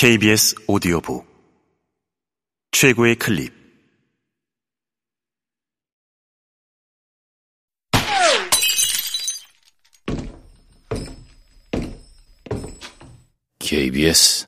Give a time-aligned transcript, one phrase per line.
[0.00, 1.26] KBS 오디오북.
[2.70, 3.52] 최고의 클립.
[13.58, 14.46] KBS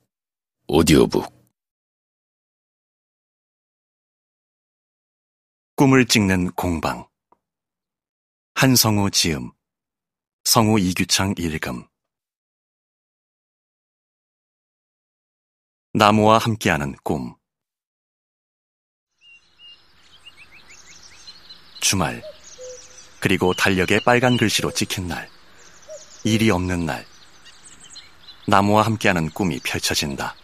[0.68, 1.26] 오디오북.
[5.74, 7.08] 꿈을 찍는 공방.
[8.54, 9.50] 한성우 지음.
[10.44, 11.89] 성우 이규창 읽음
[15.92, 17.34] 나무와 함께하는 꿈
[21.80, 22.22] 주말
[23.20, 25.28] 그리고 달력에 빨간 글씨로 찍힌 날
[26.22, 27.04] 일이 없는 날
[28.46, 30.36] 나무와 함께하는 꿈이 펼쳐진다.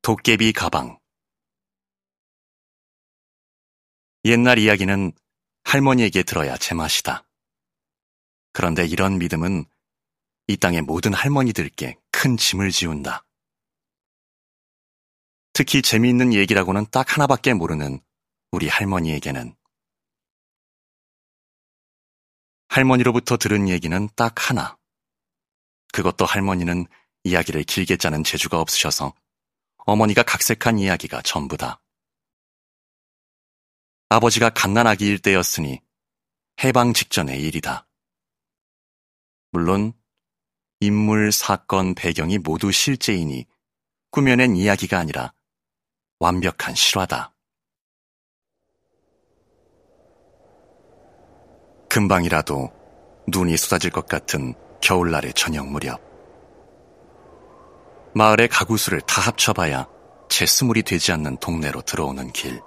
[0.00, 0.98] 도깨비 가방
[4.24, 5.12] 옛날 이야기는
[5.72, 7.26] 할머니에게 들어야 제맛이다.
[8.52, 9.64] 그런데 이런 믿음은
[10.48, 13.24] 이 땅의 모든 할머니들께 큰 짐을 지운다.
[15.54, 18.00] 특히 재미있는 얘기라고는 딱 하나밖에 모르는
[18.50, 19.56] 우리 할머니에게는
[22.68, 24.76] 할머니로부터 들은 얘기는 딱 하나.
[25.94, 26.86] 그것도 할머니는
[27.24, 29.14] 이야기를 길게 짜는 재주가 없으셔서
[29.86, 31.81] 어머니가 각색한 이야기가 전부다.
[34.12, 35.80] 아버지가 갓난아기 일 때였으니
[36.62, 37.86] 해방 직전의 일이다.
[39.52, 39.94] 물론
[40.80, 43.46] 인물, 사건, 배경이 모두 실제이니
[44.10, 45.32] 꾸며낸 이야기가 아니라
[46.18, 47.34] 완벽한 실화다.
[51.88, 52.70] 금방이라도
[53.28, 56.00] 눈이 쏟아질 것 같은 겨울날의 저녁 무렵.
[58.14, 59.88] 마을의 가구수를 다 합쳐봐야
[60.28, 62.60] 채 스물이 되지 않는 동네로 들어오는 길.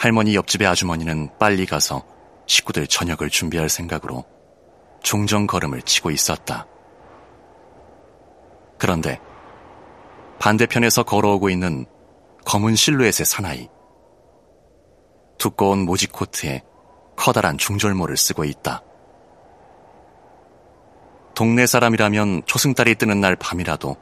[0.00, 2.02] 할머니 옆집의 아주머니는 빨리 가서
[2.46, 4.24] 식구들 저녁을 준비할 생각으로
[5.02, 6.66] 종정 걸음을 치고 있었다.
[8.78, 9.20] 그런데
[10.38, 11.84] 반대편에서 걸어오고 있는
[12.46, 13.68] 검은 실루엣의 사나이.
[15.36, 16.62] 두꺼운 모직 코트에
[17.14, 18.82] 커다란 중절모를 쓰고 있다.
[21.34, 23.96] 동네 사람이라면 초승달이 뜨는 날 밤이라도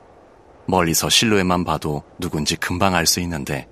[0.68, 3.68] 멀리서 실루엣만 봐도 누군지 금방 알 수 있는데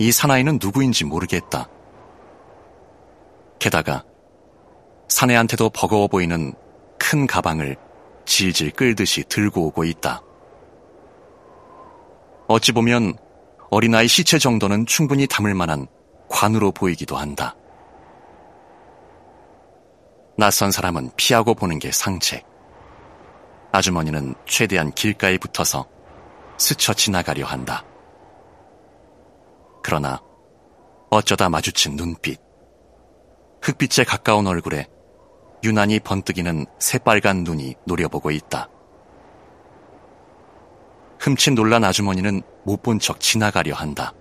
[0.00, 1.68] 이 사나이는 누구인지 모르겠다.
[3.58, 4.02] 게다가
[5.08, 6.54] 사내한테도 버거워 보이는
[6.98, 7.76] 큰 가방을
[8.24, 10.22] 질질 끌듯이 들고 오고 있다.
[12.48, 13.18] 어찌 보면
[13.70, 15.86] 어린아이 시체 정도는 충분히 담을 만한
[16.30, 17.54] 관으로 보이기도 한다.
[20.38, 22.46] 낯선 사람은 피하고 보는 게 상책.
[23.70, 25.86] 아주머니는 최대한 길가에 붙어서
[26.56, 27.84] 스쳐 지나가려 한다.
[29.82, 30.20] 그러나
[31.10, 32.40] 어쩌다 마주친 눈빛.
[33.62, 34.86] 흑빛에 가까운 얼굴에
[35.64, 38.68] 유난히 번뜩이는 새빨간 눈이 노려보고 있다.
[41.18, 44.14] 흠칫 놀란 아주머니는 못 본 척 지나가려 한다.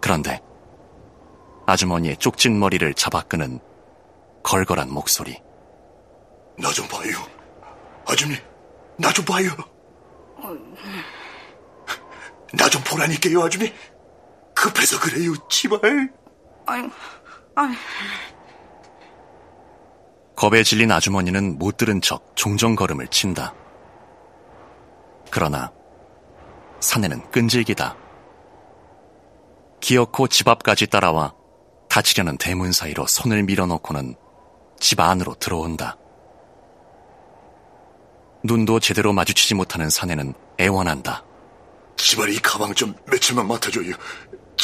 [0.00, 0.40] 그런데
[1.66, 3.58] 아주머니의 쪽진 머리를 잡아끄는
[4.42, 5.42] 걸걸한 목소리.
[6.58, 7.10] 나 좀 봐요.
[8.06, 8.36] 아줌니,
[8.98, 9.50] 나 좀 봐요.
[12.52, 13.72] 나 좀 보라니까요, 아줌니.
[14.64, 16.10] 급해서 그래요, 제발.
[16.64, 16.88] 아니,
[17.54, 17.76] 아니.
[20.34, 23.54] 겁에 질린 아주머니는 못 들은 척 종정걸음을 친다.
[25.30, 25.70] 그러나
[26.80, 27.94] 사내는 끈질기다.
[29.80, 31.34] 기어코 집 앞까지 따라와
[31.90, 34.14] 다치려는 대문 사이로 손을 밀어넣고는
[34.80, 35.98] 집 안으로 들어온다.
[38.42, 41.22] 눈도 제대로 마주치지 못하는 사내는 애원한다.
[41.96, 43.92] 제발 이 가방 좀 며칠만 맡아줘요.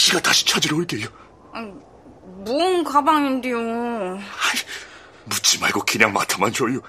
[0.00, 1.06] 지가 다시 찾으러 올게요.
[2.46, 3.58] 뭔 가방인데요?
[3.58, 4.18] 아이,
[5.26, 6.80] 묻지 말고 그냥 맡아만 줘요.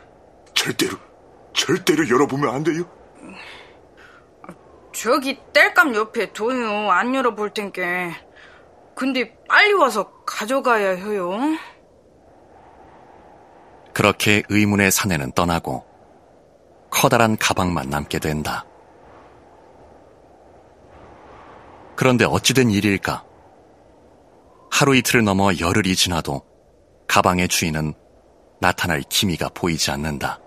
[0.53, 0.97] 절대로,
[1.53, 2.89] 절대로 열어보면 안 돼요.
[4.93, 6.89] 저기 땔감 옆에 둬요.
[6.89, 8.15] 안 열어볼 텐게.
[8.95, 11.37] 근데 빨리 와서 가져가야 해요.
[13.93, 15.85] 그렇게 의문의 사내는 떠나고
[16.89, 18.65] 커다란 가방만 남게 된다.
[21.95, 23.23] 그런데 어찌된 일일까?
[24.71, 26.41] 하루 이틀을 넘어 열흘이 지나도
[27.07, 27.93] 가방의 주인은
[28.59, 30.39] 나타날 기미가 보이지 않는다.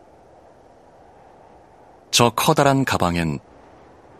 [2.10, 3.38] 저 커다란 가방엔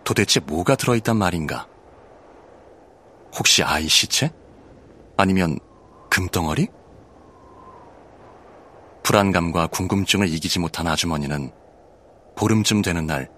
[0.05, 1.67] 도대체 뭐가 들어있단 말인가?
[3.37, 4.31] 혹시 아이 시체?
[5.17, 5.59] 아니면
[6.11, 6.69] 금덩어리?
[9.03, 11.53] 불안감과 궁금증을 이기지 못한 아주머니는
[12.37, 13.31] 보름쯤 되는 날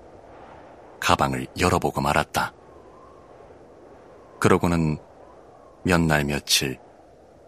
[1.00, 2.55] 가방을 열어보고 말았다.
[4.38, 4.98] 그러고는
[5.84, 6.78] 몇 날 며칠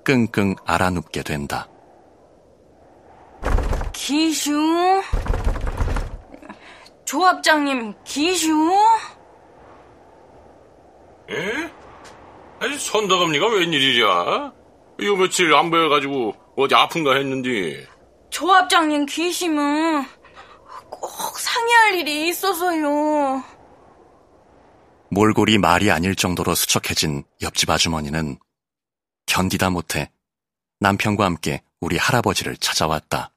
[0.04, 1.68] 끙끙 알아눕게 된다.
[3.92, 5.02] 기슈?
[7.04, 8.72] 조합장님, 기슈?
[11.30, 11.70] 예?
[12.60, 14.52] 아니, 선덕언니가 웬일이랴?
[15.02, 17.86] 요 며칠 안 보여가지고 어디 아픈가 했는데.
[18.30, 20.04] 조합장님 귀심은
[20.90, 23.42] 꼭 상의할 일이 있어서요.
[25.10, 28.38] 몰골이 말이 아닐 정도로 수척해진 옆집 아주머니는
[29.26, 30.10] 견디다 못해
[30.80, 33.32] 남편과 함께 우리 할아버지를 찾아왔다.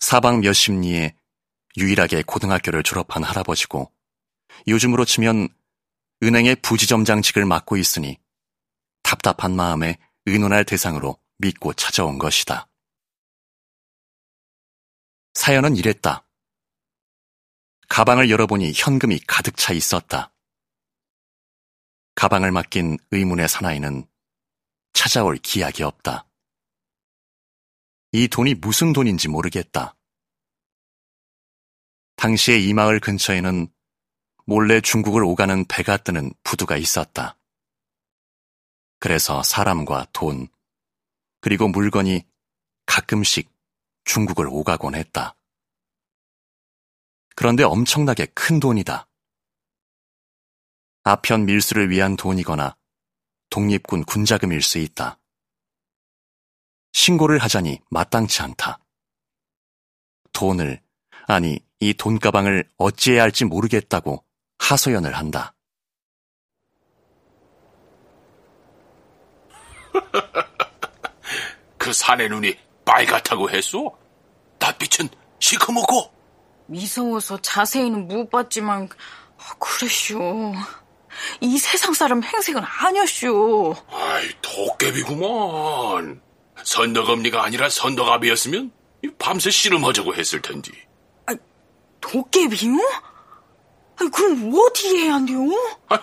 [0.00, 1.14] 사방 몇십 리에
[1.76, 3.92] 유일하게 고등학교를 졸업한 할아버지고
[4.66, 5.48] 요즘으로 치면
[6.22, 8.18] 은행의 부지점장직을 맡고 있으니
[9.02, 12.68] 답답한 마음에 의논할 대상으로 믿고 찾아온 것이다.
[15.34, 16.24] 사연은 이랬다.
[17.92, 20.32] 가방을 열어보니 현금이 가득 차 있었다.
[22.14, 24.06] 가방을 맡긴 의문의 사나이는
[24.94, 26.26] 찾아올 기약이 없다.
[28.12, 29.94] 이 돈이 무슨 돈인지 모르겠다.
[32.16, 33.68] 당시에 이 마을 근처에는
[34.46, 37.36] 몰래 중국을 오가는 배가 뜨는 부두가 있었다.
[39.00, 40.48] 그래서 사람과 돈,
[41.42, 42.24] 그리고 물건이
[42.86, 43.52] 가끔씩
[44.04, 45.36] 중국을 오가곤 했다.
[47.34, 49.08] 그런데 엄청나게 큰 돈이다.
[51.04, 52.76] 아편 밀수를 위한 돈이거나
[53.50, 55.18] 독립군 군자금일 수 있다.
[56.92, 58.78] 신고를 하자니 마땅치 않다.
[60.32, 60.80] 돈을,
[61.26, 64.24] 아니, 이 돈가방을 어찌해야 할지 모르겠다고
[64.58, 65.54] 하소연을 한다.
[71.76, 73.98] 그 사내 눈이 빨갛다고 했소?
[74.58, 75.08] 낯빛은
[75.40, 76.11] 시커멓고.
[76.72, 78.88] 미서워서 자세히는 못 봤지만
[79.38, 80.54] 아, 그랬쇼.
[81.40, 83.76] 이 세상 사람 행색은 아니었쇼.
[83.90, 86.20] 아이, 도깨비구먼.
[86.64, 88.72] 선덕엄니가 아니라 선덕아비였으면
[89.18, 90.72] 밤새 씨름하자고 했을 텐데.
[92.00, 92.72] 도깨비요?
[94.00, 95.38] 아니, 그럼 어떻게 해야 한대요?
[95.88, 96.00] 아이,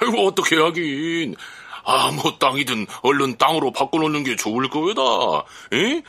[0.00, 1.36] 아이 어떻게 하긴.
[1.84, 5.46] 아무 땅이든 얼른 땅으로 바꿔놓는 게 좋을 거다.
[5.72, 6.02] 에?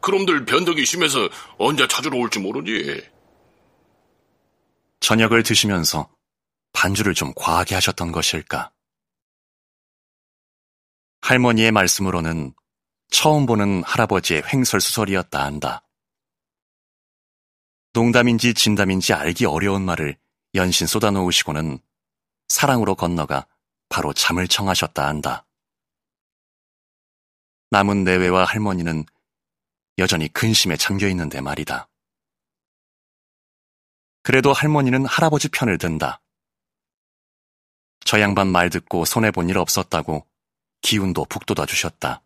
[0.00, 1.28] 그럼들 변덕이 심해서
[1.58, 3.00] 언제 찾으러 올지 모르니.
[5.00, 6.14] 저녁을 드시면서
[6.72, 8.72] 반주를 좀 과하게 하셨던 것일까?
[11.22, 12.54] 할머니의 말씀으로는
[13.10, 15.86] 처음 보는 할아버지의 횡설수설이었다 한다.
[17.92, 20.16] 농담인지 진담인지 알기 어려운 말을
[20.54, 21.78] 연신 쏟아놓으시고는
[22.48, 23.46] 사랑으로 건너가
[23.88, 25.46] 바로 잠을 청하셨다 한다.
[27.70, 29.04] 남은 내외와 할머니는
[29.98, 31.88] 여전히 근심에 잠겨 있는데 말이다.
[34.22, 36.20] 그래도 할머니는 할아버지 편을 든다.
[38.04, 40.26] 저 양반 말 듣고 손해본 일 없었다고
[40.82, 42.22] 기운도 북돋아 주셨다.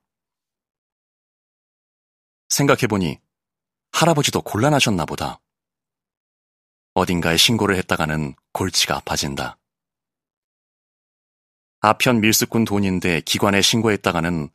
[2.49, 3.20] 생각해보니
[3.93, 5.41] 할아버지도 곤란하셨나 보다.
[6.94, 9.58] 어딘가에 신고를 했다가는 골치가 아파진다.
[11.81, 14.49] 아편 밀수꾼 돈인데 기관에 신고했다가는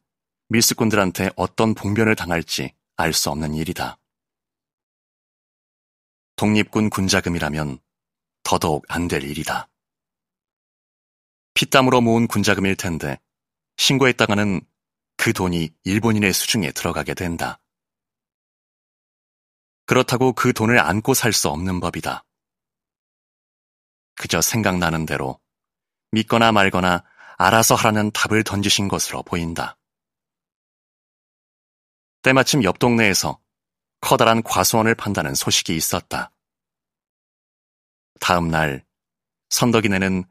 [0.48, 3.98] 밀수꾼들한테 어떤 봉변을 당할지 알 수 없는 일이다.
[6.40, 7.80] 독립군 군자금이라면
[8.44, 9.68] 더더욱 안 될 일이다.
[11.54, 13.20] 피땀으로 모은 군자금일 텐데
[13.76, 14.62] 신고했다가는
[15.18, 17.60] 그 돈이 일본인의 수중에 들어가게 된다.
[19.86, 22.24] 그렇다고 그 돈을 안고 살 수 없는 법이다.
[24.16, 25.42] 그저 생각나는 대로
[26.12, 27.04] 믿거나 말거나
[27.38, 29.78] 알아서 하라는 답을 던지신 것으로 보인다.
[32.22, 33.42] 때마침 옆 동네에서
[34.02, 36.32] 커다란 과수원을 판다는 소식이 있었다.
[38.20, 38.86] 다음 날
[39.50, 40.24] 선덕이네는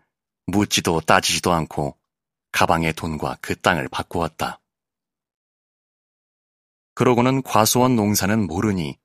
[0.47, 1.99] 묻지도 따지지도 않고
[2.53, 4.61] 가방의 돈과 그 땅을 바꾸었다.
[6.95, 8.99] 그러고는 과수원 농사는 모르니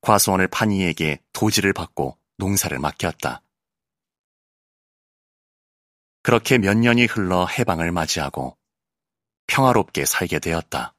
[0.00, 3.42] 과수원을 판 이에게 도지를 받고 농사를 맡겼다.
[6.22, 8.56] 그렇게 몇 년이 흘러 해방을 맞이하고
[9.46, 10.93] 평화롭게 살게 되었다.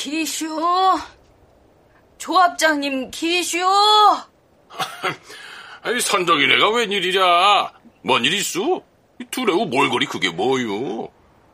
[0.00, 0.46] 기슈,
[2.18, 3.58] 조합장님 기슈.
[5.80, 7.72] 아니, 선덕이네가 웬일이랴?
[8.02, 8.82] 뭔일 있어?
[9.30, 11.08] 두레우 몰골이 그게 뭐요?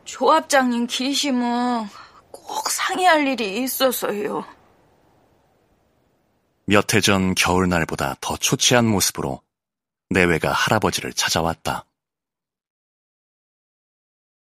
[0.05, 1.87] 조합장님 기심은
[2.33, 4.45] 꼭 상의할 일이 있어서요.
[6.67, 9.41] 몇 해 전 겨울날보다 더 초췌한 모습으로
[10.11, 11.87] 내외가 할아버지를 찾아왔다.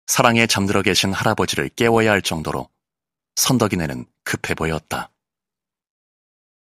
[0.07, 2.69] 사랑에 잠들어 계신 할아버지를 깨워야 할 정도로
[3.41, 5.11] 선덕이네는 급해 보였다.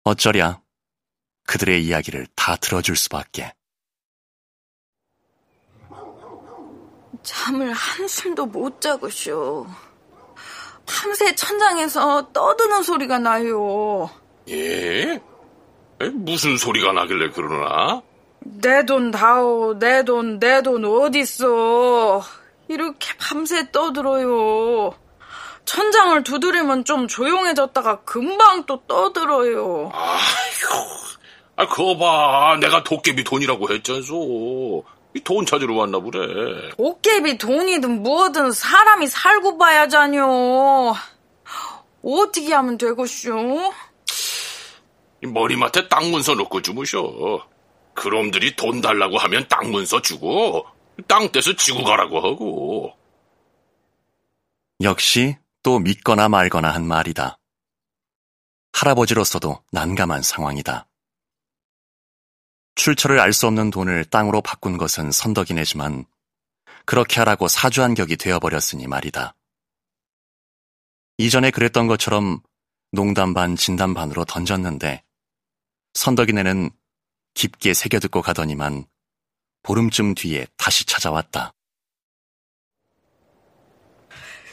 [0.04, 0.62] 어쩌랴
[1.46, 3.52] 그들의 이야기를 다 들어줄 수밖에.
[7.24, 9.66] 잠을 한숨도 못 자고 쇼.
[10.86, 14.08] 밤새 천장에서 떠드는 소리가 나요.
[14.48, 15.14] 예?
[16.00, 18.00] 에, 무슨 소리가 나길래 그러나?
[18.42, 22.22] 내 돈 다오, 내 돈, 내 돈 어딨어.
[22.68, 24.94] 이렇게 밤새 떠들어요.
[25.70, 29.92] 천장을 두드리면 좀 조용해졌다가 금방 또 떠들어요.
[29.94, 30.18] 아휴,
[31.54, 32.56] 아, 그거 봐.
[32.58, 34.84] 내가 도깨비 돈이라고 했잖소.
[35.14, 36.70] 이 돈 찾으러 왔나 보래.
[36.76, 40.92] 도깨비 돈이든 뭐든 사람이 살고 봐야잖요.
[42.02, 43.72] 어떻게 하면 되겠쇼?
[45.22, 47.00] 이 머리맡에 땅 문서 넣고 주무셔.
[47.94, 50.66] 그놈들이 돈 달라고 하면 땅 문서 주고,
[51.06, 52.92] 땅 떼서 지고 가라고 하고.
[54.82, 57.38] 역시 또 믿거나 말거나 한 말이다.
[58.72, 60.88] 할아버지로서도 난감한 상황이다.
[62.76, 66.06] 출처를 알 수 없는 돈을 땅으로 바꾼 것은 선덕이네지만
[66.86, 69.34] 그렇게 하라고 사주한 격이 되어버렸으니 말이다.
[71.18, 72.40] 이전에 그랬던 것처럼
[72.92, 75.04] 농담 반 진담 반으로 던졌는데
[75.92, 76.70] 선덕이네는
[77.34, 78.86] 깊게 새겨듣고 가더니만
[79.62, 81.52] 보름쯤 뒤에 다시 찾아왔다.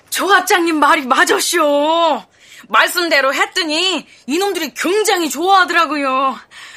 [0.09, 2.23] 조합장님 말이 맞았쇼.
[2.69, 6.35] 말씀대로 했더니 이놈들이 굉장히 좋아하더라고요.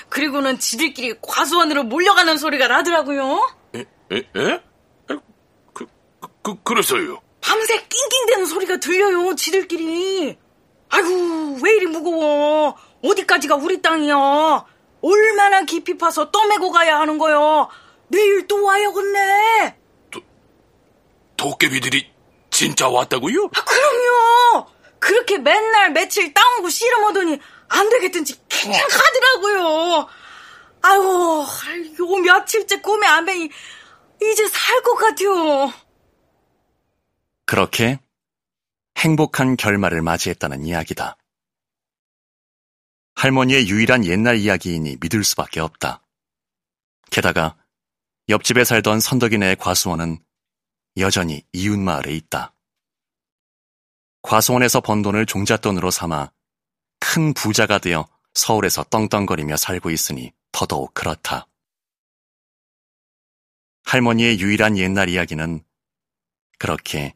[0.09, 3.49] 그리고는 지들끼리 과수원으로 몰려가는 소리가 나더라고요.
[3.77, 3.85] 에?
[4.13, 4.17] 에?
[4.17, 4.61] 에?
[5.73, 5.87] 그,
[6.21, 7.21] 그, 그, 그래서요.
[7.41, 10.37] 밤새 낑낑대는 소리가 들려요, 지들끼리.
[10.91, 12.77] 아이고, 왜 이리 무거워.
[13.03, 14.65] 어디까지가 우리 땅이야.
[15.03, 17.69] 얼마나 깊이 파서 떠매고 가야 하는 거요.
[18.09, 19.77] 내일 또 와야겠네.
[21.37, 22.13] 도깨비들이
[22.61, 23.49] 진짜 왔다고요?
[23.55, 24.67] 아, 그럼요.
[24.99, 27.41] 그렇게 맨날 며칠 땅오고 씨름하더니
[27.71, 30.09] 안 되겠든지 그냥 가더라고요.
[30.83, 31.47] 아유,
[31.99, 33.49] 요 며칠째 꿈에 안 뵈니
[34.21, 35.73] 이제 살 것 같아요.
[37.47, 37.99] 그렇게
[38.99, 41.17] 행복한 결말을 맞이했다는 이야기다.
[43.15, 46.03] 할머니의 유일한 옛날 이야기이니 믿을 수밖에 없다.
[47.11, 47.57] 게다가
[48.29, 50.19] 옆집에 살던 선덕이네의 과수원은
[51.01, 52.55] 여전히 이웃마을에 있다.
[54.23, 56.31] 과수원에서 번 돈을 종잣돈으로 삼아
[56.99, 61.47] 큰 부자가 되어 서울에서 떵떵거리며 살고 있으니 더더욱 그렇다.
[63.85, 65.65] 할머니의 유일한 옛날 이야기는
[66.59, 67.15] 그렇게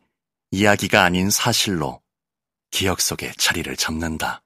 [0.51, 2.03] 이야기가 아닌 사실로
[2.71, 4.44] 기억 속에 자리를 잡는다.